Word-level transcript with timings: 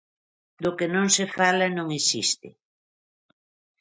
Do 0.63 0.71
que 0.77 0.87
non 0.95 1.07
se 1.15 1.25
fala 1.37 1.67
non 1.77 1.87
existe. 1.99 2.47